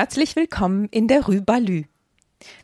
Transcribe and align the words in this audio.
Herzlich 0.00 0.34
willkommen 0.34 0.86
in 0.86 1.08
der 1.08 1.26
Rue 1.26 1.42
Balü. 1.42 1.84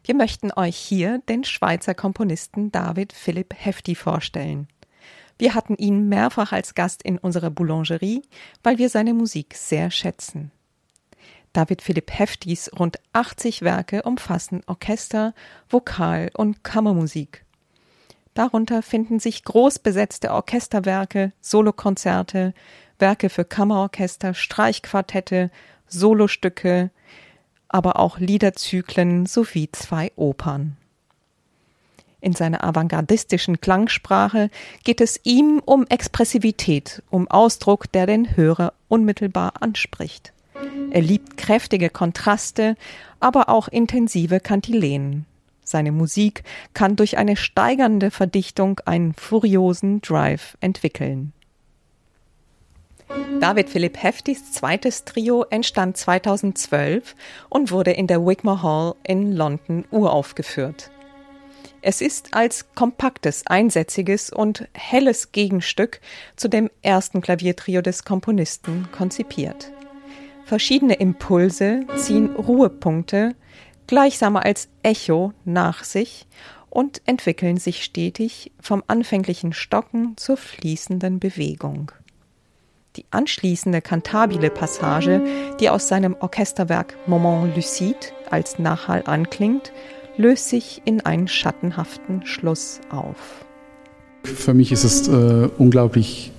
Wir 0.04 0.14
möchten 0.14 0.52
euch 0.56 0.74
hier 0.74 1.20
den 1.28 1.44
Schweizer 1.44 1.92
Komponisten 1.92 2.72
David 2.72 3.12
Philipp 3.12 3.52
Hefti 3.54 3.94
vorstellen. 3.94 4.68
Wir 5.36 5.54
hatten 5.54 5.76
ihn 5.76 6.08
mehrfach 6.08 6.52
als 6.52 6.74
Gast 6.74 7.02
in 7.02 7.18
unserer 7.18 7.50
Boulangerie, 7.50 8.22
weil 8.62 8.78
wir 8.78 8.88
seine 8.88 9.12
Musik 9.12 9.54
sehr 9.54 9.90
schätzen. 9.90 10.50
David 11.52 11.82
Philipp 11.82 12.10
Heftis 12.10 12.70
rund 12.78 12.96
80 13.12 13.60
Werke 13.60 14.04
umfassen 14.04 14.62
Orchester, 14.66 15.34
Vokal- 15.68 16.30
und 16.32 16.64
Kammermusik. 16.64 17.44
Darunter 18.32 18.80
finden 18.80 19.20
sich 19.20 19.44
groß 19.44 19.80
besetzte 19.80 20.30
Orchesterwerke, 20.30 21.34
Solokonzerte, 21.42 22.54
Werke 22.98 23.28
für 23.28 23.44
Kammerorchester, 23.44 24.32
Streichquartette, 24.32 25.50
Solostücke, 25.86 26.90
aber 27.68 27.98
auch 27.98 28.18
Liederzyklen 28.18 29.26
sowie 29.26 29.70
zwei 29.72 30.12
Opern. 30.16 30.76
In 32.20 32.32
seiner 32.32 32.64
avantgardistischen 32.64 33.60
Klangsprache 33.60 34.50
geht 34.84 35.00
es 35.00 35.20
ihm 35.22 35.62
um 35.64 35.86
Expressivität, 35.86 37.02
um 37.10 37.28
Ausdruck, 37.28 37.92
der 37.92 38.06
den 38.06 38.36
Hörer 38.36 38.72
unmittelbar 38.88 39.62
anspricht. 39.62 40.32
Er 40.90 41.02
liebt 41.02 41.36
kräftige 41.36 41.90
Kontraste, 41.90 42.76
aber 43.20 43.48
auch 43.48 43.68
intensive 43.68 44.40
Kantilenen. 44.40 45.26
Seine 45.62 45.92
Musik 45.92 46.44
kann 46.74 46.96
durch 46.96 47.18
eine 47.18 47.36
steigernde 47.36 48.10
Verdichtung 48.10 48.80
einen 48.86 49.14
furiosen 49.14 50.00
Drive 50.00 50.56
entwickeln. 50.60 51.32
David 53.40 53.70
Philipp 53.70 54.02
Heftis 54.02 54.52
zweites 54.52 55.04
Trio 55.04 55.44
entstand 55.50 55.96
2012 55.96 57.14
und 57.48 57.70
wurde 57.70 57.92
in 57.92 58.06
der 58.06 58.24
Wigmore 58.26 58.62
Hall 58.62 58.94
in 59.04 59.32
London 59.32 59.84
uraufgeführt. 59.90 60.90
Es 61.82 62.00
ist 62.00 62.34
als 62.34 62.74
kompaktes, 62.74 63.46
einsätziges 63.46 64.30
und 64.30 64.66
helles 64.74 65.30
Gegenstück 65.30 66.00
zu 66.34 66.48
dem 66.48 66.70
ersten 66.82 67.20
Klaviertrio 67.20 67.80
des 67.82 68.04
Komponisten 68.04 68.88
konzipiert. 68.90 69.70
Verschiedene 70.44 70.94
Impulse 70.94 71.80
ziehen 71.96 72.34
Ruhepunkte 72.34 73.36
gleichsam 73.86 74.36
als 74.36 74.68
Echo 74.82 75.32
nach 75.44 75.84
sich 75.84 76.26
und 76.70 77.02
entwickeln 77.06 77.56
sich 77.56 77.84
stetig 77.84 78.52
vom 78.60 78.82
anfänglichen 78.86 79.52
Stocken 79.52 80.16
zur 80.16 80.36
fließenden 80.36 81.20
Bewegung. 81.20 81.92
Die 82.96 83.04
anschließende 83.10 83.82
kantabile 83.82 84.48
Passage, 84.48 85.20
die 85.60 85.68
aus 85.68 85.88
seinem 85.88 86.16
Orchesterwerk 86.18 86.94
Moment 87.06 87.54
Lucide 87.54 87.98
als 88.30 88.58
Nachhall 88.58 89.02
anklingt, 89.04 89.72
löst 90.16 90.48
sich 90.48 90.80
in 90.86 91.02
einen 91.02 91.28
schattenhaften 91.28 92.24
Schluss 92.24 92.80
auf. 92.90 93.44
Für 94.24 94.54
mich 94.54 94.72
ist 94.72 94.84
es 94.84 95.08
äh, 95.08 95.48
unglaublich 95.58 96.32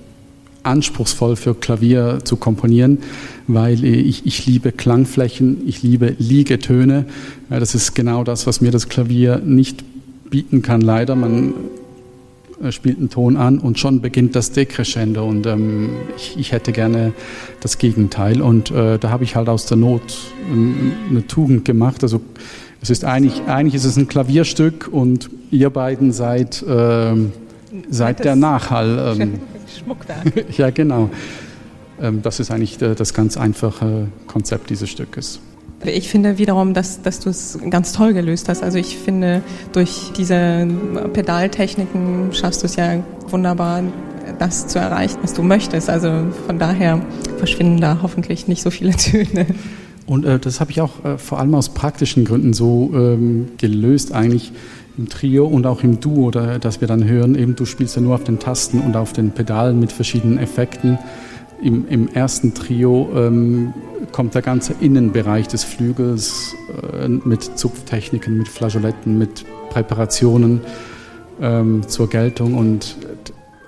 anspruchsvoll 0.64 1.36
für 1.36 1.54
Klavier 1.54 2.20
zu 2.24 2.36
komponieren, 2.38 3.00
weil 3.48 3.84
ich, 3.86 4.26
ich 4.26 4.46
liebe 4.46 4.72
Klangflächen, 4.72 5.68
ich 5.68 5.84
liebe 5.84 6.16
Liegetöne. 6.18 7.06
Ja, 7.50 7.60
das 7.60 7.76
ist 7.76 7.94
genau 7.94 8.24
das, 8.24 8.48
was 8.48 8.62
mir 8.62 8.72
das 8.72 8.90
Klavier 8.90 9.38
nicht 9.46 9.84
bieten 10.30 10.62
kann, 10.62 10.82
leider. 10.82 11.16
Man 11.16 11.50
äh, 11.50 11.54
spielt 12.72 12.98
einen 12.98 13.10
Ton 13.10 13.38
an 13.38 13.60
und 13.60 13.80
schon 13.80 14.02
beginnt 14.02 14.36
das 14.36 14.52
Decrescendo 14.52 15.28
und 15.28 15.46
ähm, 15.46 15.90
ich, 16.16 16.38
ich, 16.38 16.52
hätte 16.52 16.72
gerne 16.72 17.14
das 17.60 17.78
Gegenteil 17.78 18.42
und 18.42 18.72
äh, 18.72 18.98
da 18.98 19.10
habe 19.10 19.24
ich 19.24 19.36
halt 19.36 19.50
aus 19.50 19.66
der 19.66 19.78
Not 19.78 20.18
ähm, 20.52 20.94
eine 21.10 21.26
Tugend 21.28 21.66
gemacht. 21.66 22.04
Also 22.04 22.22
es 22.82 22.90
ist 22.90 23.06
eigentlich, 23.06 23.44
eigentlich 23.48 23.76
ist 23.76 23.86
es 23.86 23.98
ein 23.98 24.08
Klavierstück 24.08 24.90
und 24.92 25.30
ihr 25.52 25.70
beiden 25.70 26.12
seid, 26.12 26.64
äh, 26.64 27.14
seid 27.90 28.24
der 28.24 28.36
Nachhall. 28.36 29.16
Ähm, 29.20 29.40
Schmuckwerk. 29.78 30.46
ja, 30.58 30.70
genau. 30.70 31.10
Ähm, 32.00 32.22
das 32.22 32.40
ist 32.40 32.52
eigentlich 32.52 32.82
äh, 32.82 32.96
das 32.96 33.14
ganz 33.14 33.38
einfache 33.38 34.08
Konzept 34.28 34.70
dieses 34.70 34.90
Stückes. 34.90 35.40
Ich 35.84 36.10
finde 36.10 36.38
wiederum, 36.38 36.74
dass, 36.74 37.02
dass 37.02 37.20
du 37.20 37.30
es 37.30 37.60
ganz 37.70 37.94
toll 37.94 38.14
gelöst 38.14 38.50
hast. 38.50 38.64
Also 38.64 38.78
ich 38.78 38.98
finde, 38.98 39.42
durch 39.74 40.12
diese 40.18 40.68
Pedaltechniken 41.14 42.34
schaffst 42.34 42.64
du 42.64 42.66
es 42.66 42.76
ja 42.76 43.04
wunderbar, 43.30 43.84
das 44.40 44.68
zu 44.68 44.80
erreichen, 44.80 45.20
was 45.22 45.34
du 45.34 45.44
möchtest. 45.44 45.90
Also 45.90 46.10
von 46.46 46.60
daher 46.60 47.02
verschwinden 47.38 47.80
da 47.80 48.00
hoffentlich 48.02 48.48
nicht 48.48 48.62
so 48.62 48.70
viele 48.70 48.92
Töne. 48.96 49.46
Und 50.08 50.26
äh, 50.26 50.40
das 50.40 50.60
habe 50.60 50.72
ich 50.72 50.82
auch 50.82 51.04
äh, 51.06 51.18
vor 51.18 51.40
allem 51.40 51.54
aus 51.54 51.70
praktischen 51.70 52.26
Gründen 52.26 52.54
so 52.54 52.92
ähm, 52.94 53.50
gelöst 53.58 54.14
eigentlich 54.14 54.54
im 54.98 55.10
Trio 55.10 55.46
und 55.46 55.68
auch 55.68 55.84
im 55.84 56.00
Duo, 56.00 56.32
da, 56.32 56.58
dass 56.58 56.82
wir 56.82 56.88
dann 56.88 57.06
hören, 57.06 57.36
eben 57.36 57.56
du 57.56 57.66
spielst 57.66 57.96
ja 57.96 58.02
nur 58.02 58.16
auf 58.16 58.24
den 58.24 58.40
Tasten 58.40 58.80
und 58.80 58.96
auf 58.96 59.14
den 59.14 59.32
Pedalen 59.32 59.80
mit 59.80 59.92
verschiedenen 59.92 60.40
Effekten. 60.40 60.98
Im, 61.62 61.88
im 61.88 62.08
ersten 62.08 62.54
Trio 62.54 63.10
ähm, 63.16 63.74
kommt 64.12 64.36
der 64.36 64.44
ganze 64.44 64.76
Innenbereich 64.80 65.48
des 65.48 65.64
Flügels 65.64 66.56
äh, 67.02 67.08
mit 67.08 67.58
Zupftechniken, 67.58 68.38
mit 68.38 68.48
Flageoletten, 68.48 69.18
mit 69.18 69.44
Präparationen 69.70 70.62
ähm, 71.42 71.88
zur 71.88 72.10
Geltung. 72.10 72.54
Und 72.54 72.96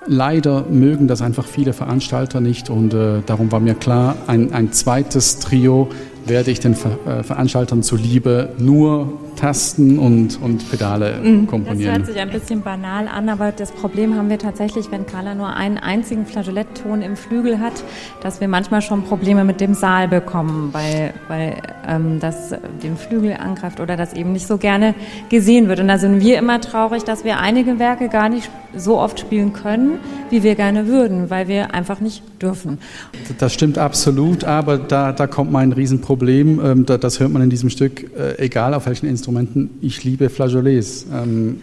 leider 0.05 0.65
mögen 0.69 1.07
das 1.07 1.21
einfach 1.21 1.45
viele 1.45 1.73
Veranstalter 1.73 2.41
nicht. 2.41 2.69
Und 2.69 2.93
äh, 2.93 3.21
darum 3.25 3.51
war 3.51 3.59
mir 3.59 3.73
klar, 3.75 4.15
ein, 4.27 4.53
ein 4.53 4.71
zweites 4.71 5.39
Trio 5.39 5.89
werde 6.25 6.51
ich 6.51 6.59
den 6.59 6.75
Ver 6.75 6.97
äh, 7.05 7.23
Veranstaltern 7.23 7.83
zuliebe 7.83 8.49
nur 8.57 9.13
Tasten 9.39 9.97
und, 9.99 10.41
und 10.41 10.69
Pedale 10.69 11.15
mhm. 11.23 11.47
komponieren. 11.47 11.99
Das 11.99 12.07
hört 12.07 12.07
sich 12.07 12.19
ein 12.19 12.29
bisschen 12.29 12.61
banal 12.61 13.07
an, 13.07 13.29
aber 13.29 13.53
das 13.53 13.71
Problem 13.71 14.15
haben 14.15 14.29
wir 14.29 14.37
tatsächlich, 14.37 14.91
wenn 14.91 15.05
Carla 15.05 15.33
nur 15.33 15.55
einen 15.55 15.77
einzigen 15.77 16.25
Flageolettton 16.25 17.01
im 17.01 17.15
Flügel 17.15 17.59
hat, 17.59 17.83
dass 18.21 18.41
wir 18.41 18.49
manchmal 18.49 18.81
schon 18.81 19.03
Probleme 19.03 19.45
mit 19.45 19.61
dem 19.61 19.73
Saal 19.73 20.09
bekommen, 20.09 20.69
weil, 20.73 21.13
weil 21.29 21.61
ähm, 21.87 22.19
das 22.19 22.53
den 22.83 22.97
Flügel 22.97 23.33
angreift 23.33 23.79
oder 23.79 23.95
das 23.95 24.13
eben 24.13 24.33
nicht 24.33 24.45
so 24.45 24.57
gerne 24.57 24.93
gesehen 25.29 25.69
wird. 25.69 25.79
Und 25.79 25.87
da 25.87 25.97
sind 25.97 26.19
wir 26.19 26.37
immer 26.37 26.59
traurig, 26.59 27.05
dass 27.05 27.23
wir 27.23 27.39
einige 27.39 27.79
Werke 27.79 28.09
gar 28.09 28.27
nicht 28.27 28.49
so 28.75 28.99
oft 28.99 29.19
spielen 29.19 29.53
können, 29.53 29.99
wie 30.29 30.43
wir 30.43 30.55
gerne 30.55 30.85
würden, 30.87 31.29
weil 31.29 31.47
wir 31.47 31.73
einfach 31.73 32.01
nicht 32.01 32.23
dürfen. 32.41 32.77
Das 33.39 33.53
stimmt 33.53 33.77
absolut, 33.77 34.43
aber 34.43 34.77
da, 34.77 35.11
da 35.11 35.27
kommt 35.27 35.51
mein 35.51 35.71
Riesenproblem. 35.71 36.08
Ähm, 36.63 36.85
das 36.85 37.19
hört 37.19 37.31
man 37.31 37.41
in 37.41 37.49
diesem 37.49 37.69
Stück, 37.69 38.11
äh, 38.17 38.37
egal 38.37 38.73
auf 38.73 38.85
welchen 38.85 39.07
Instrumenten 39.07 39.29
Instrumenten, 39.29 39.69
ich 39.81 40.03
liebe 40.03 40.29
Flageolets. 40.29 41.05
Ähm, 41.13 41.61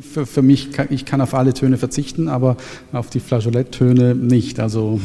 für, 0.00 0.26
für, 0.26 0.42
mich, 0.42 0.72
kann, 0.72 0.88
ich 0.90 1.04
kann 1.04 1.20
auf 1.20 1.34
alle 1.34 1.52
Töne 1.54 1.76
verzichten, 1.76 2.28
aber 2.28 2.56
auf 2.92 3.10
die 3.10 3.20
Flageoletttöne 3.20 4.14
nicht. 4.14 4.60
Also 4.60 5.00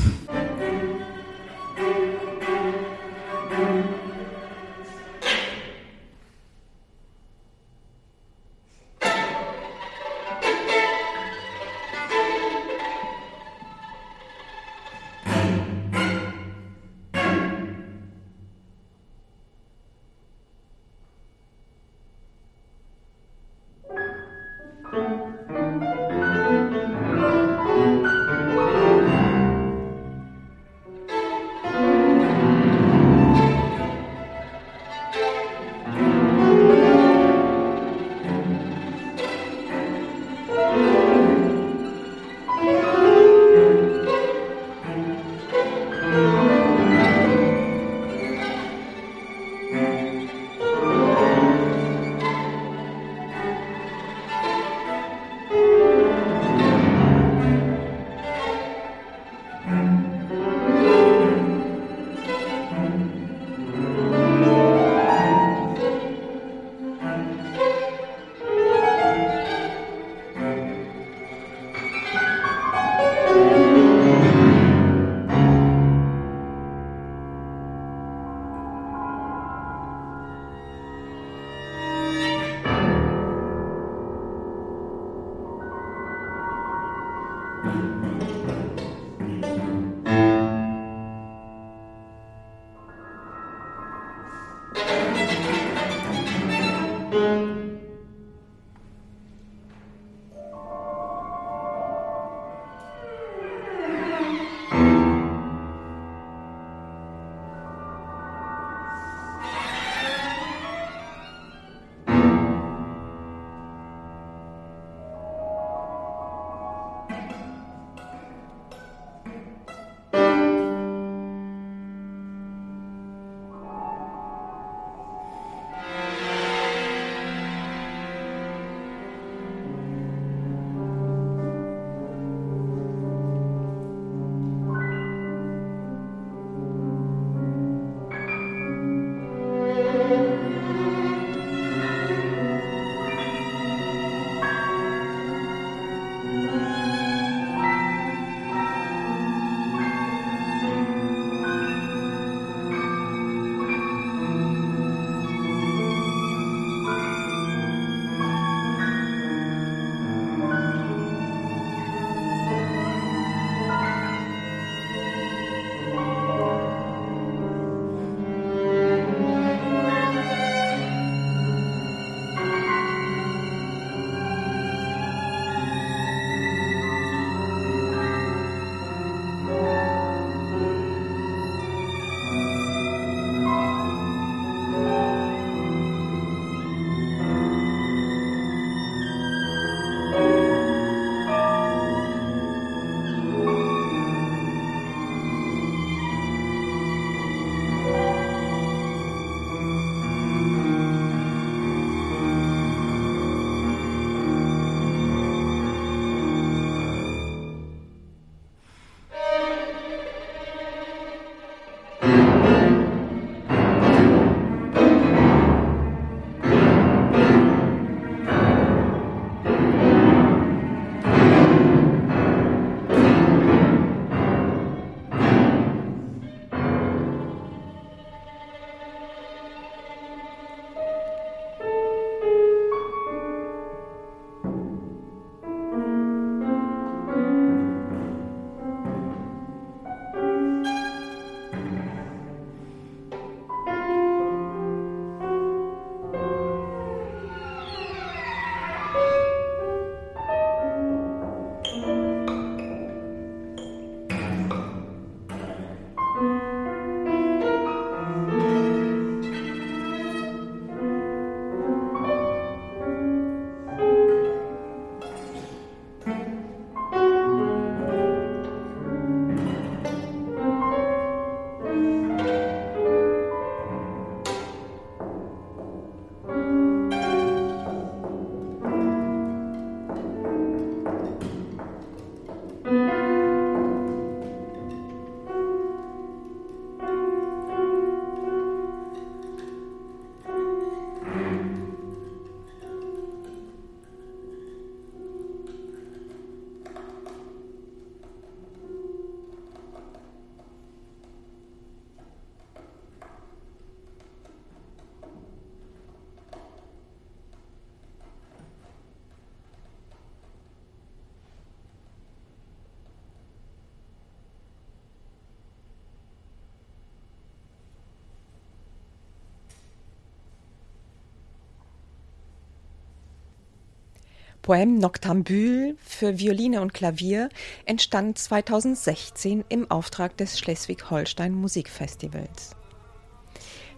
Poème 324.43 324.77
Noctambule 324.77 325.77
für 325.85 326.19
Violine 326.19 326.59
und 326.59 326.73
Klavier 326.73 327.29
entstand 327.65 328.17
2016 328.17 329.45
im 329.47 329.71
Auftrag 329.71 330.17
des 330.17 330.37
Schleswig-Holstein 330.37 331.33
Musikfestivals. 331.33 332.53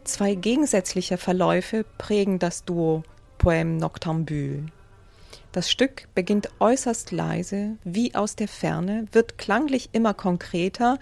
Zwei 0.05 0.33
gegensätzliche 0.33 1.17
Verläufe 1.17 1.85
prägen 1.99 2.39
das 2.39 2.65
Duo 2.65 3.03
Poème 3.37 3.77
Noctambule. 3.77 4.65
Das 5.51 5.69
Stück 5.69 6.07
beginnt 6.15 6.49
äußerst 6.59 7.11
leise, 7.11 7.77
wie 7.83 8.15
aus 8.15 8.35
der 8.35 8.47
Ferne, 8.47 9.05
wird 9.11 9.37
klanglich 9.37 9.89
immer 9.91 10.15
konkreter 10.15 10.97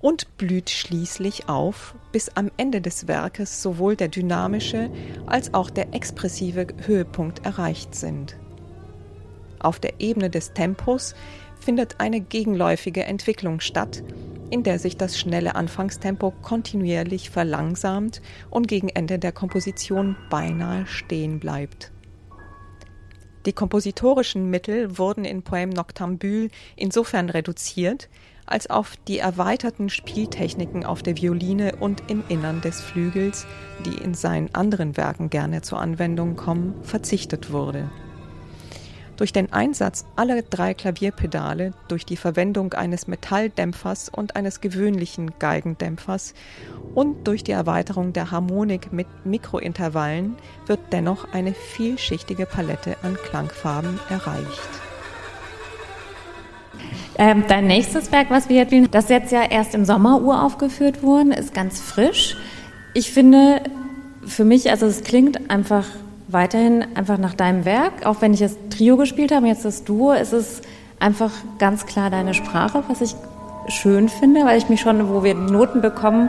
und 0.00 0.38
blüht 0.38 0.70
schließlich 0.70 1.46
auf, 1.46 1.94
bis 2.10 2.30
am 2.30 2.50
Ende 2.56 2.80
des 2.80 3.06
Werkes 3.06 3.60
sowohl 3.60 3.96
der 3.96 4.08
dynamische 4.08 4.90
als 5.26 5.52
auch 5.52 5.68
der 5.68 5.92
expressive 5.92 6.68
Höhepunkt 6.86 7.44
erreicht 7.44 7.94
sind. 7.94 8.38
Auf 9.64 9.80
der 9.80 9.98
Ebene 9.98 10.28
des 10.28 10.52
Tempos 10.52 11.14
findet 11.58 11.98
eine 11.98 12.20
gegenläufige 12.20 13.04
Entwicklung 13.04 13.60
statt, 13.60 14.02
in 14.50 14.62
der 14.62 14.78
sich 14.78 14.98
das 14.98 15.18
schnelle 15.18 15.54
Anfangstempo 15.54 16.34
kontinuierlich 16.42 17.30
verlangsamt 17.30 18.20
und 18.50 18.68
gegen 18.68 18.90
Ende 18.90 19.18
der 19.18 19.32
Komposition 19.32 20.16
beinahe 20.28 20.86
stehen 20.86 21.40
bleibt. 21.40 21.92
Die 23.46 23.54
kompositorischen 23.54 24.50
Mittel 24.50 24.98
wurden 24.98 25.24
in 25.24 25.42
Poème 25.42 25.74
Noctambule 25.74 26.50
insofern 26.76 27.30
reduziert, 27.30 28.10
als 28.44 28.68
auf 28.68 28.98
die 29.08 29.18
erweiterten 29.18 29.88
Spieltechniken 29.88 30.84
auf 30.84 31.02
der 31.02 31.16
Violine 31.16 31.76
und 31.76 32.10
im 32.10 32.22
Innern 32.28 32.60
des 32.60 32.82
Flügels, 32.82 33.46
die 33.86 33.94
in 33.94 34.12
seinen 34.12 34.54
anderen 34.54 34.98
Werken 34.98 35.30
gerne 35.30 35.62
zur 35.62 35.80
Anwendung 35.80 36.36
kommen, 36.36 36.74
verzichtet 36.82 37.50
wurde. 37.50 37.90
Durch 39.16 39.32
den 39.32 39.52
Einsatz 39.52 40.04
aller 40.16 40.42
drei 40.42 40.74
Klavierpedale, 40.74 41.72
durch 41.88 42.04
die 42.04 42.16
Verwendung 42.16 42.72
eines 42.72 43.06
Metalldämpfers 43.06 44.08
und 44.08 44.34
eines 44.34 44.60
gewöhnlichen 44.60 45.38
Geigendämpfers 45.38 46.34
und 46.94 47.28
durch 47.28 47.44
die 47.44 47.52
Erweiterung 47.52 48.12
der 48.12 48.32
Harmonik 48.32 48.92
mit 48.92 49.06
Mikrointervallen 49.24 50.36
wird 50.66 50.80
dennoch 50.90 51.32
eine 51.32 51.54
vielschichtige 51.54 52.46
Palette 52.46 52.96
an 53.02 53.16
Klangfarben 53.16 54.00
erreicht. 54.08 54.70
Ähm, 57.16 57.44
dein 57.46 57.68
nächstes 57.68 58.10
Werk, 58.10 58.30
was 58.30 58.48
wir 58.48 58.56
jetzt 58.56 58.70
spielen, 58.70 58.88
das 58.90 59.08
jetzt 59.08 59.30
ja 59.30 59.44
erst 59.44 59.74
im 59.74 59.84
Sommer 59.84 60.20
uraufgeführt 60.20 61.04
worden, 61.04 61.30
ist 61.30 61.54
ganz 61.54 61.80
frisch. 61.80 62.36
Ich 62.92 63.12
finde, 63.12 63.62
für 64.26 64.44
mich, 64.44 64.70
also 64.70 64.86
es 64.86 65.04
klingt 65.04 65.50
einfach 65.50 65.86
weiterhin 66.34 66.84
einfach 66.94 67.16
nach 67.16 67.32
deinem 67.32 67.64
Werk, 67.64 68.04
auch 68.04 68.20
wenn 68.20 68.34
ich 68.34 68.40
das 68.40 68.56
Trio 68.68 68.98
gespielt 68.98 69.32
habe, 69.32 69.46
jetzt 69.46 69.64
das 69.64 69.84
Duo, 69.84 70.12
ist 70.12 70.32
es 70.32 70.60
einfach 71.00 71.30
ganz 71.58 71.86
klar 71.86 72.10
deine 72.10 72.34
Sprache, 72.34 72.84
was 72.88 73.00
ich 73.00 73.14
schön 73.68 74.08
finde, 74.08 74.44
weil 74.44 74.58
ich 74.58 74.68
mich 74.68 74.80
schon, 74.80 75.08
wo 75.08 75.24
wir 75.24 75.34
die 75.34 75.52
Noten 75.52 75.80
bekommen 75.80 76.28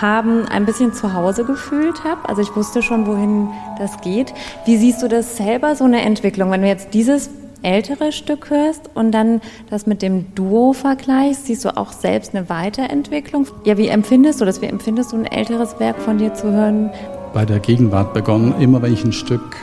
haben, 0.00 0.46
ein 0.46 0.66
bisschen 0.66 0.92
zu 0.92 1.12
Hause 1.14 1.44
gefühlt 1.44 2.04
habe. 2.04 2.28
Also 2.28 2.42
ich 2.42 2.54
wusste 2.54 2.82
schon, 2.82 3.06
wohin 3.06 3.48
das 3.78 4.00
geht. 4.00 4.32
Wie 4.64 4.76
siehst 4.76 5.02
du 5.02 5.08
das 5.08 5.36
selber, 5.36 5.74
so 5.74 5.84
eine 5.84 6.02
Entwicklung, 6.02 6.50
wenn 6.50 6.62
du 6.62 6.68
jetzt 6.68 6.94
dieses 6.94 7.30
ältere 7.62 8.12
Stück 8.12 8.50
hörst 8.50 8.90
und 8.94 9.10
dann 9.12 9.40
das 9.70 9.86
mit 9.86 10.02
dem 10.02 10.34
Duo 10.34 10.72
vergleichst, 10.72 11.46
siehst 11.46 11.64
du 11.64 11.76
auch 11.76 11.92
selbst 11.92 12.34
eine 12.34 12.48
Weiterentwicklung? 12.48 13.46
Ja, 13.64 13.76
wie 13.76 13.88
empfindest 13.88 14.40
du 14.40 14.44
das? 14.44 14.62
Wie 14.62 14.66
empfindest 14.66 15.12
du 15.12 15.16
ein 15.16 15.26
älteres 15.26 15.80
Werk 15.80 15.98
von 15.98 16.18
dir 16.18 16.34
zu 16.34 16.50
hören? 16.50 16.90
Bei 17.36 17.44
der 17.44 17.60
Gegenwart 17.60 18.14
begonnen, 18.14 18.54
immer 18.62 18.80
wenn 18.80 18.94
ich 18.94 19.04
ein 19.04 19.12
Stück 19.12 19.56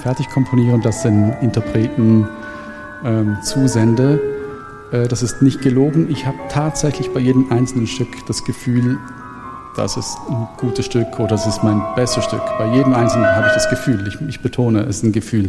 fertig 0.00 0.28
komponiere 0.28 0.76
und 0.76 0.84
das 0.84 1.02
den 1.02 1.32
Interpreten 1.40 2.28
ähm, 3.04 3.38
zusende, 3.42 4.20
äh, 4.92 5.08
das 5.08 5.24
ist 5.24 5.42
nicht 5.42 5.60
gelogen. 5.60 6.08
Ich 6.08 6.24
habe 6.24 6.36
tatsächlich 6.48 7.10
bei 7.12 7.18
jedem 7.18 7.50
einzelnen 7.50 7.88
Stück 7.88 8.24
das 8.28 8.44
Gefühl, 8.44 8.98
das 9.74 9.96
ist 9.96 10.16
ein 10.30 10.46
gutes 10.56 10.86
Stück 10.86 11.18
oder 11.18 11.30
das 11.30 11.48
ist 11.48 11.64
mein 11.64 11.82
bestes 11.96 12.22
Stück. 12.22 12.42
Bei 12.58 12.72
jedem 12.72 12.94
einzelnen 12.94 13.26
habe 13.26 13.48
ich 13.48 13.54
das 13.54 13.68
Gefühl. 13.70 14.06
Ich, 14.06 14.20
ich 14.28 14.40
betone, 14.40 14.82
es 14.82 14.98
ist 14.98 15.02
ein 15.02 15.10
Gefühl. 15.10 15.48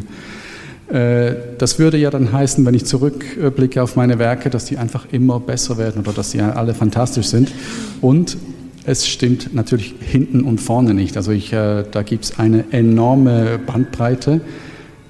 Äh, 0.87 1.35
das 1.59 1.77
würde 1.77 1.97
ja 1.97 2.09
dann 2.09 2.31
heißen, 2.31 2.65
wenn 2.65 2.73
ich 2.73 2.85
zurückblicke 2.85 3.83
auf 3.83 3.95
meine 3.95 4.17
Werke, 4.17 4.49
dass 4.49 4.65
die 4.65 4.79
einfach 4.79 5.05
immer 5.11 5.39
besser 5.39 5.77
werden 5.77 6.01
oder 6.01 6.13
dass 6.13 6.31
sie 6.31 6.41
alle 6.41 6.73
fantastisch 6.73 7.27
sind. 7.27 7.51
Und 8.01 8.35
es 8.87 9.05
stimmt 9.05 9.53
natürlich 9.53 9.95
hinten 9.99 10.43
und 10.43 10.59
vorne 10.61 10.93
nicht. 10.93 11.17
Also 11.17 11.31
ich, 11.31 11.51
äh, 11.51 11.83
da 11.91 12.03
gibt 12.03 12.23
es 12.23 12.39
eine 12.39 12.63
enorme 12.71 13.59
Bandbreite. 13.59 14.39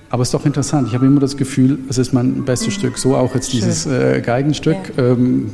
Aber 0.10 0.24
es 0.24 0.30
ist 0.30 0.34
doch 0.34 0.48
interessant. 0.48 0.88
Ich 0.88 0.96
habe 0.96 1.06
immer 1.06 1.20
das 1.20 1.38
Gefühl, 1.38 1.78
es 1.88 2.00
ist 2.00 2.12
mein 2.12 2.44
bestes 2.44 2.70
mhm. 2.70 2.80
Stück. 2.80 2.98
So 2.98 3.16
auch 3.16 3.36
jetzt 3.36 3.54
dieses 3.54 3.86
äh, 3.86 4.22
Geigenstück. 4.22 4.78
Ja. 4.98 5.12
Ähm, 5.12 5.52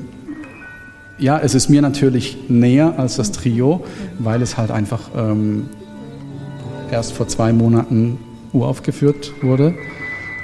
ja. 1.18 1.38
es 1.38 1.53
ist 1.53 1.68
mir 1.68 1.82
natürlich 1.82 2.38
näher 2.48 2.98
als 2.98 3.18
das 3.18 3.34
Trio, 3.34 3.84
weil 4.20 4.42
es 4.42 4.58
halt 4.58 4.72
einfach 4.72 5.10
ähm, 5.18 5.65
erst 6.92 7.12
vor 7.12 7.27
zwei 7.27 7.51
Monaten 7.51 8.20
uraufgeführt 8.53 9.34
wurde. 9.42 9.74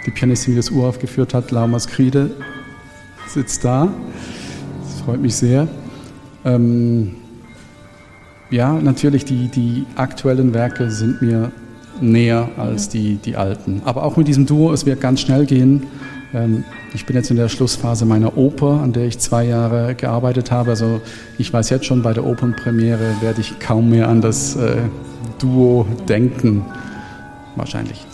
Die 0.06 0.12
Pianistin, 0.12 0.54
die 0.54 0.58
das 0.58 0.70
uraufgeführt 0.70 1.34
hat, 1.34 1.52
Lauma 1.52 1.80
Skride, 1.80 2.32
sitzt 3.26 3.64
da. 3.64 3.88
Das 4.84 5.00
freut 5.00 5.22
mich 5.22 5.36
sehr. 5.36 5.70
Ähm, 6.44 7.16
ja, 8.50 8.74
natürlich, 8.74 9.26
die, 9.26 9.48
die 9.48 9.86
aktuellen 9.96 10.54
Werke 10.54 10.90
sind 10.90 11.22
mir 11.22 11.52
näher 12.02 12.50
als 12.58 12.90
die, 12.90 13.16
die 13.16 13.36
alten. 13.36 13.82
Aber 13.86 14.04
auch 14.04 14.18
mit 14.18 14.28
diesem 14.28 14.46
Duo, 14.46 14.72
es 14.72 14.86
wird 14.86 15.02
ganz 15.02 15.22
schnell 15.22 15.46
gehen. 15.46 15.88
Ähm, 16.34 16.64
ich 16.94 17.06
bin 17.06 17.16
jetzt 17.16 17.30
in 17.30 17.38
der 17.38 17.50
Schlussphase 17.50 18.06
meiner 18.06 18.38
Oper, 18.38 18.82
an 18.82 18.94
der 18.94 19.06
ich 19.06 19.20
zwei 19.20 19.46
Jahre 19.46 19.96
gearbeitet 19.96 20.52
habe. 20.52 20.72
Also 20.72 21.02
ich 21.38 21.52
weiß 21.52 21.70
jetzt 21.70 21.86
schon, 21.86 22.02
bei 22.02 22.14
der 22.14 22.26
Opernpremiere 22.26 23.16
werde 23.22 23.42
ich 23.42 23.60
kaum 23.60 23.90
mehr 23.90 24.08
an 24.08 24.22
das 24.22 24.56
äh, 24.56 24.78
Duo 25.40 25.86
denken. 26.08 26.66
Wahrscheinlich. 27.56 28.06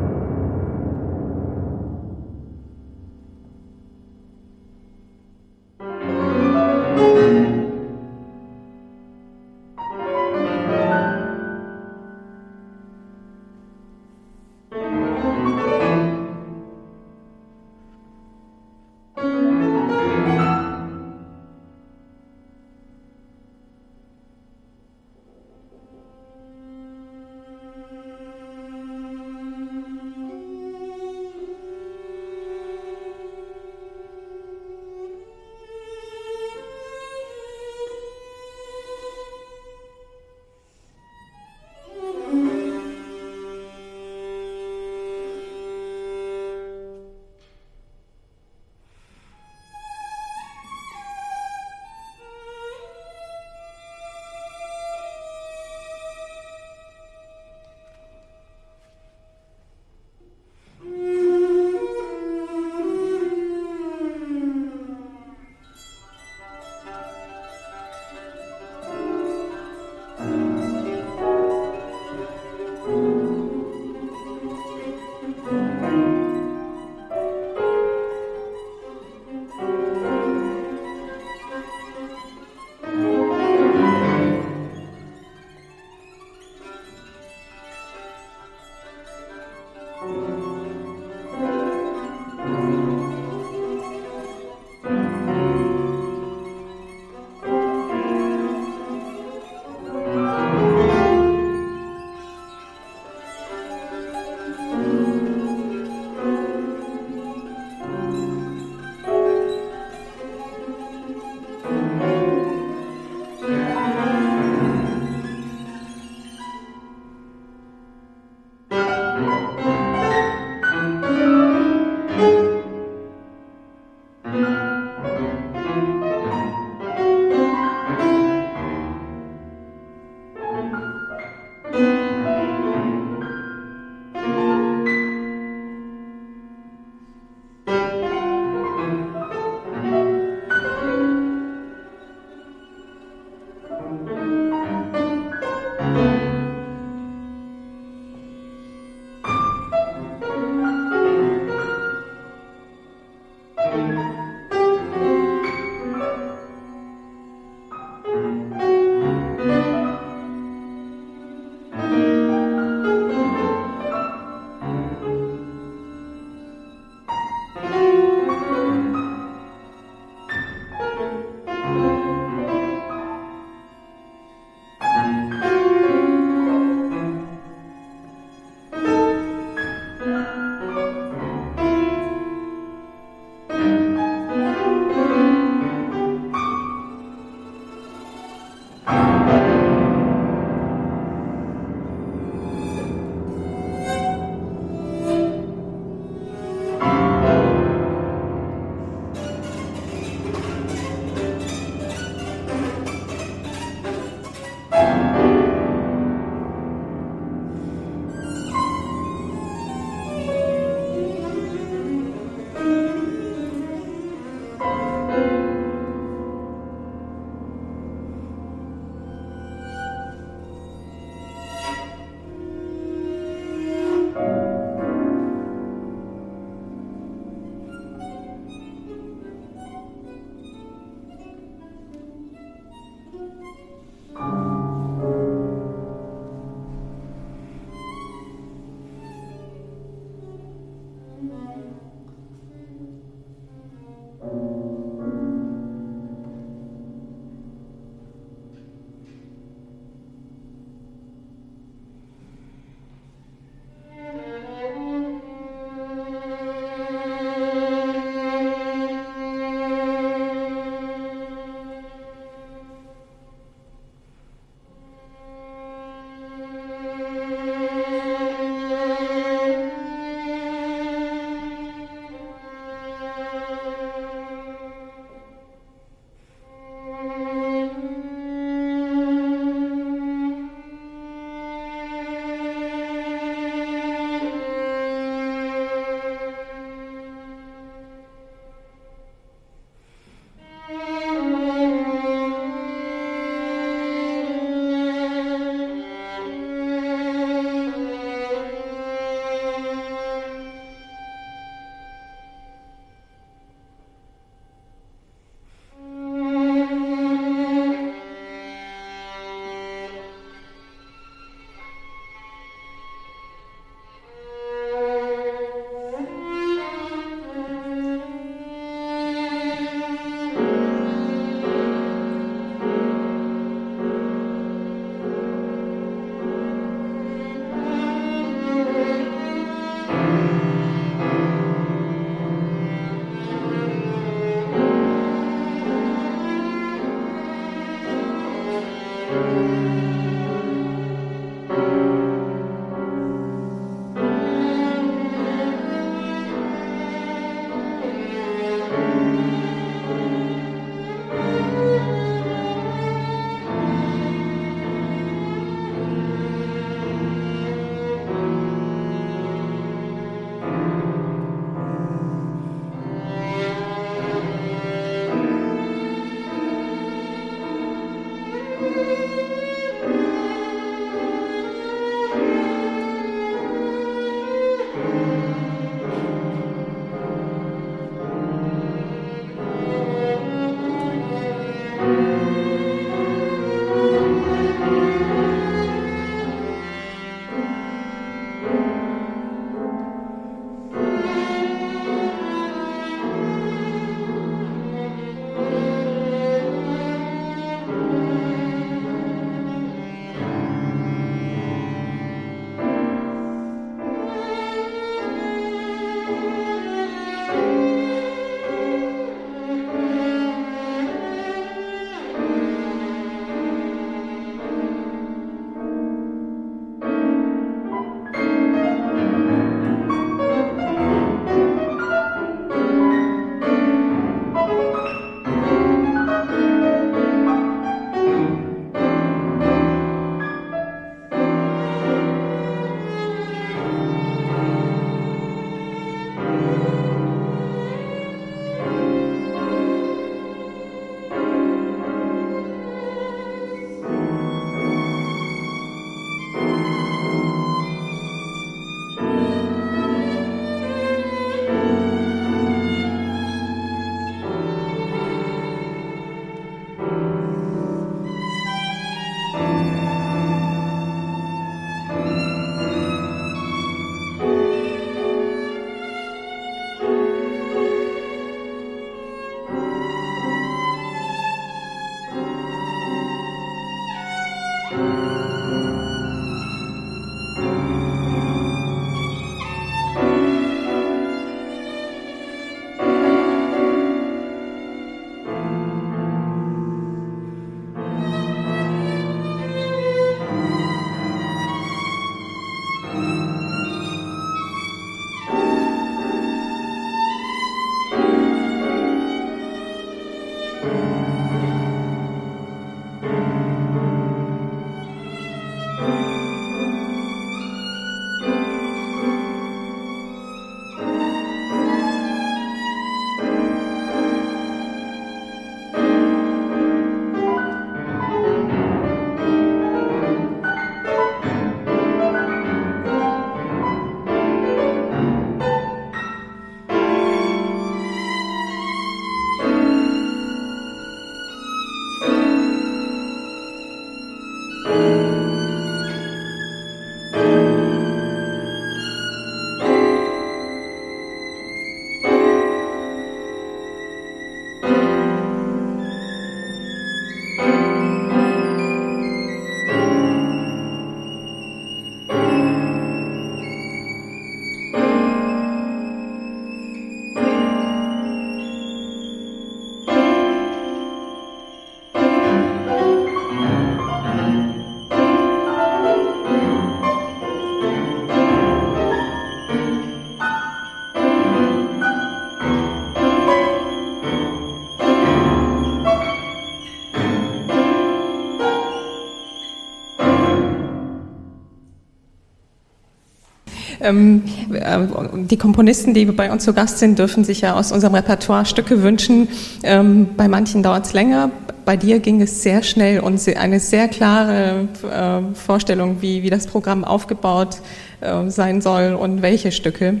Ähm, 583.88 584.22
äh, 584.52 584.78
die 585.14 585.36
Komponisten, 585.36 585.94
die 585.94 586.04
bei 586.06 586.30
uns 586.30 586.44
zu 586.44 586.52
Gast 586.52 586.78
sind, 586.78 586.98
dürfen 586.98 587.24
sich 587.24 587.40
ja 587.40 587.54
aus 587.54 587.72
unserem 587.72 587.94
Repertoire 587.94 588.44
Stücke 588.44 588.82
wünschen. 588.82 589.28
Ähm, 589.62 590.08
bei 590.16 590.28
manchen 590.28 590.62
dauert 590.62 590.86
es 590.86 590.92
länger. 590.92 591.30
Bei 591.64 591.76
dir 591.76 591.98
ging 591.98 592.22
es 592.22 592.42
sehr 592.42 592.62
schnell 592.62 593.00
und 593.00 593.20
eine 593.36 593.60
sehr 593.60 593.88
klare 593.88 594.68
äh, 594.82 595.34
Vorstellung, 595.34 595.98
wie, 596.00 596.22
wie 596.22 596.30
das 596.30 596.46
Programm 596.46 596.84
aufgebaut 596.84 597.58
äh, 598.00 598.30
sein 598.30 598.60
soll 598.60 598.94
und 598.94 599.22
welche 599.22 599.52
Stücke. 599.52 600.00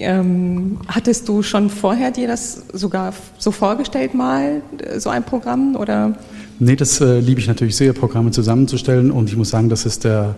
Ähm, 0.00 0.78
hattest 0.86 1.28
du 1.28 1.42
schon 1.42 1.70
vorher 1.70 2.10
dir 2.10 2.28
das 2.28 2.62
sogar 2.72 3.14
so 3.38 3.50
vorgestellt 3.50 4.14
mal, 4.14 4.62
so 4.98 5.10
ein 5.10 5.24
Programm? 5.24 5.76
Oder? 5.76 6.14
Nee, 6.58 6.76
das 6.76 7.00
äh, 7.00 7.20
liebe 7.20 7.40
ich 7.40 7.48
natürlich 7.48 7.76
sehr, 7.76 7.92
Programme 7.92 8.30
zusammenzustellen. 8.30 9.10
Und 9.10 9.28
ich 9.28 9.36
muss 9.36 9.50
sagen, 9.50 9.68
das 9.68 9.86
ist 9.86 10.04
der 10.04 10.36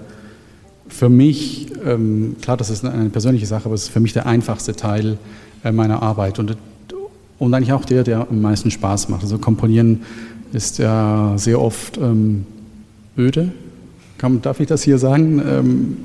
für 0.90 1.08
mich, 1.08 1.68
ähm, 1.84 2.36
klar, 2.42 2.56
das 2.56 2.68
ist 2.68 2.84
eine 2.84 3.08
persönliche 3.08 3.46
Sache, 3.46 3.66
aber 3.66 3.74
es 3.74 3.84
ist 3.84 3.88
für 3.88 4.00
mich 4.00 4.12
der 4.12 4.26
einfachste 4.26 4.74
Teil 4.74 5.18
äh, 5.64 5.72
meiner 5.72 6.02
Arbeit 6.02 6.38
und, 6.38 6.56
und 7.38 7.54
eigentlich 7.54 7.72
auch 7.72 7.84
der, 7.84 8.04
der 8.04 8.28
am 8.28 8.40
meisten 8.42 8.70
Spaß 8.70 9.08
macht. 9.08 9.22
Also 9.22 9.38
Komponieren 9.38 10.02
ist 10.52 10.78
ja 10.78 11.34
sehr 11.36 11.60
oft 11.60 11.96
ähm, 11.96 12.44
öde, 13.16 13.52
Kann, 14.18 14.42
darf 14.42 14.60
ich 14.60 14.66
das 14.66 14.82
hier 14.82 14.98
sagen? 14.98 15.40
Ähm, 15.46 15.96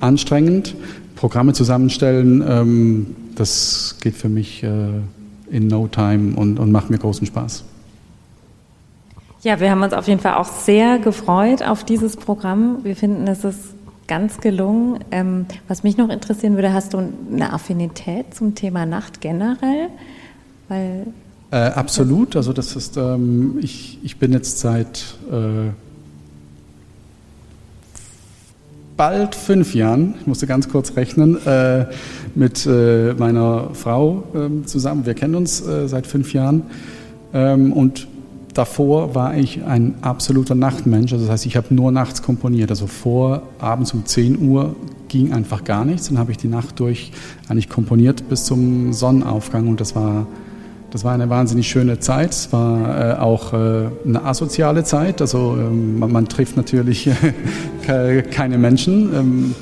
anstrengend. 0.00 0.74
Programme 1.16 1.52
zusammenstellen, 1.52 2.44
ähm, 2.46 3.16
das 3.34 3.96
geht 4.00 4.14
für 4.14 4.28
mich 4.28 4.62
äh, 4.62 4.68
in 5.50 5.66
no 5.66 5.88
time 5.88 6.36
und, 6.36 6.58
und 6.60 6.70
macht 6.70 6.90
mir 6.90 6.98
großen 6.98 7.26
Spaß. 7.26 7.64
Ja, 9.42 9.60
wir 9.60 9.70
haben 9.70 9.82
uns 9.82 9.92
auf 9.92 10.06
jeden 10.06 10.20
Fall 10.20 10.34
auch 10.34 10.48
sehr 10.48 10.98
gefreut 10.98 11.62
auf 11.62 11.84
dieses 11.84 12.16
Programm. 12.16 12.84
Wir 12.84 12.94
finden, 12.94 13.26
es 13.26 13.44
ist 13.44 13.74
ganz 14.08 14.40
gelungen. 14.40 14.98
Ähm, 15.12 15.46
was 15.68 15.84
mich 15.84 15.96
noch 15.96 16.08
interessieren 16.08 16.56
würde, 16.56 16.72
hast 16.72 16.94
du 16.94 16.98
eine 16.98 17.52
Affinität 17.52 18.34
zum 18.34 18.54
Thema 18.54 18.86
Nacht 18.86 19.20
generell? 19.20 19.88
Weil 20.68 21.06
äh, 21.50 21.56
absolut. 21.56 22.36
Also 22.36 22.52
das 22.52 22.76
ist, 22.76 22.96
ähm, 22.96 23.58
ich, 23.62 23.98
ich 24.02 24.18
bin 24.18 24.32
jetzt 24.32 24.58
seit 24.58 25.16
äh, 25.30 25.70
bald 28.96 29.34
fünf 29.34 29.74
Jahren, 29.74 30.14
ich 30.20 30.26
musste 30.26 30.46
ganz 30.46 30.68
kurz 30.68 30.96
rechnen, 30.96 31.38
äh, 31.46 31.86
mit 32.34 32.66
äh, 32.66 33.14
meiner 33.14 33.70
Frau 33.72 34.24
ähm, 34.34 34.66
zusammen. 34.66 35.06
Wir 35.06 35.14
kennen 35.14 35.36
uns 35.36 35.66
äh, 35.66 35.88
seit 35.88 36.06
fünf 36.06 36.34
Jahren 36.34 36.64
ähm, 37.32 37.72
und 37.72 38.08
davor 38.54 39.14
war 39.14 39.36
ich 39.36 39.64
ein 39.64 39.94
absoluter 40.02 40.54
Nachtmensch. 40.54 41.12
Also 41.12 41.24
das 41.24 41.32
heißt, 41.32 41.46
ich 41.46 41.56
habe 41.56 41.74
nur 41.74 41.92
nachts 41.92 42.22
komponiert. 42.22 42.70
Also 42.70 42.86
vor 42.86 43.42
abends 43.58 43.92
um 43.92 44.04
10 44.04 44.38
Uhr 44.40 44.74
ging 45.08 45.32
einfach 45.32 45.64
gar 45.64 45.84
nichts. 45.84 46.08
Dann 46.08 46.18
habe 46.18 46.32
ich 46.32 46.38
die 46.38 46.48
Nacht 46.48 46.80
durch 46.80 47.12
eigentlich 47.48 47.68
komponiert 47.68 48.28
bis 48.28 48.44
zum 48.44 48.92
Sonnenaufgang 48.92 49.68
und 49.68 49.80
das 49.80 49.94
war 49.94 50.26
das 50.90 51.04
war 51.04 51.12
eine 51.12 51.28
wahnsinnig 51.28 51.68
schöne 51.68 51.98
Zeit. 51.98 52.30
Es 52.30 52.52
war 52.52 53.10
äh, 53.10 53.18
auch 53.18 53.52
äh, 53.52 53.88
eine 54.06 54.24
asoziale 54.24 54.84
Zeit. 54.84 55.20
Also 55.20 55.54
ähm, 55.58 55.98
man, 55.98 56.10
man, 56.10 56.28
trifft 56.28 56.56
natürlich 56.56 57.10
keine 58.30 58.56
Menschen. 58.56 59.14
Ähm, 59.14 59.54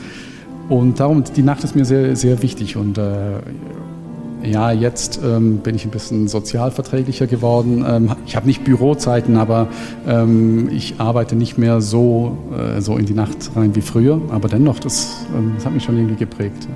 und 0.68 1.00
darum, 1.00 1.24
die 1.24 1.42
Nacht 1.42 1.64
ist 1.64 1.74
mir 1.74 1.84
sehr, 1.84 2.14
sehr 2.14 2.42
wichtig. 2.42 2.76
Und 2.76 2.98
äh, 2.98 3.40
ja, 4.46 4.70
jetzt 4.70 5.20
ähm, 5.22 5.58
bin 5.58 5.74
ich 5.74 5.84
ein 5.84 5.90
bisschen 5.90 6.28
sozialverträglicher 6.28 7.26
geworden. 7.26 7.84
Ähm, 7.86 8.12
ich 8.26 8.36
habe 8.36 8.46
nicht 8.46 8.64
Bürozeiten, 8.64 9.36
aber 9.36 9.68
ähm, 10.06 10.68
ich 10.70 10.94
arbeite 10.98 11.36
nicht 11.36 11.58
mehr 11.58 11.80
so, 11.80 12.36
äh, 12.56 12.80
so 12.80 12.96
in 12.96 13.06
die 13.06 13.14
Nacht 13.14 13.50
rein 13.54 13.74
wie 13.74 13.80
früher. 13.80 14.20
Aber 14.30 14.48
dennoch, 14.48 14.78
das, 14.78 15.26
ähm, 15.36 15.52
das 15.56 15.66
hat 15.66 15.72
mich 15.72 15.84
schon 15.84 15.96
irgendwie 15.96 16.16
geprägt. 16.16 16.66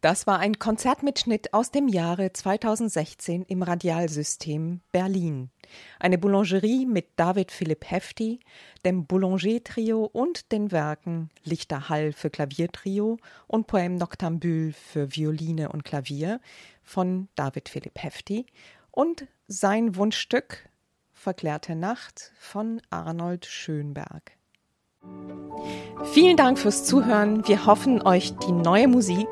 Das 0.00 0.26
war 0.26 0.38
ein 0.38 0.58
Konzertmitschnitt 0.58 1.52
aus 1.52 1.72
dem 1.72 1.86
Jahre 1.86 2.32
2016 2.32 3.42
im 3.42 3.62
Radialsystem 3.62 4.80
Berlin. 4.92 5.50
Eine 5.98 6.16
Boulangerie 6.16 6.86
mit 6.86 7.08
David 7.16 7.52
Philipp 7.52 7.90
Hefti, 7.90 8.40
dem 8.86 9.04
Boulanger-Trio 9.04 10.04
und 10.04 10.52
den 10.52 10.72
Werken 10.72 11.28
Lichter 11.44 11.90
Hall 11.90 12.12
für 12.14 12.30
Klaviertrio 12.30 13.18
und 13.46 13.70
Poème 13.70 13.98
Noctambule 13.98 14.72
für 14.72 15.14
Violine 15.14 15.68
und 15.68 15.84
Klavier 15.84 16.40
von 16.82 17.28
David 17.34 17.68
Philipp 17.68 18.02
Hefti 18.02 18.46
und 18.90 19.26
sein 19.48 19.96
Wunschstück 19.96 20.70
Verklärte 21.12 21.76
Nacht 21.76 22.32
von 22.38 22.80
Arnold 22.88 23.44
Schönberg. 23.44 24.32
Vielen 26.12 26.36
Dank 26.36 26.58
fürs 26.58 26.84
Zuhören. 26.84 27.46
Wir 27.46 27.66
hoffen, 27.66 28.02
euch 28.02 28.34
die 28.38 28.52
neue 28.52 28.88
Musik, 28.88 29.28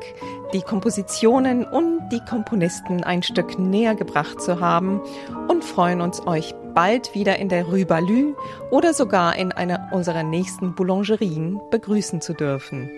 die 0.53 0.61
Kompositionen 0.61 1.63
und 1.63 2.09
die 2.09 2.21
Komponisten 2.21 3.03
ein 3.03 3.23
Stück 3.23 3.59
näher 3.59 3.95
gebracht 3.95 4.41
zu 4.41 4.59
haben 4.59 5.01
und 5.47 5.63
freuen 5.63 6.01
uns, 6.01 6.25
euch 6.25 6.53
bald 6.73 7.13
wieder 7.13 7.37
in 7.37 7.49
der 7.49 7.65
Rue 7.65 7.85
Balue 7.85 8.35
oder 8.71 8.93
sogar 8.93 9.35
in 9.35 9.51
einer 9.51 9.89
unserer 9.91 10.23
nächsten 10.23 10.75
Boulangerien 10.75 11.59
begrüßen 11.71 12.21
zu 12.21 12.33
dürfen. 12.33 12.89